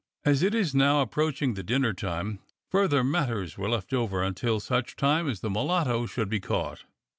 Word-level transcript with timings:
As 0.25 0.41
it 0.41 0.55
was 0.55 0.73
now 0.73 1.03
approaching 1.03 1.53
dinner 1.53 1.93
time, 1.93 2.39
further 2.71 3.03
mat 3.03 3.27
ters 3.27 3.55
were 3.55 3.69
left 3.69 3.93
over 3.93 4.23
until 4.23 4.59
such 4.59 4.95
time 4.95 5.29
as 5.29 5.41
the 5.41 5.49
mulatto 5.51 6.07
should 6.07 6.27
be 6.27 6.39
caught. 6.39 6.85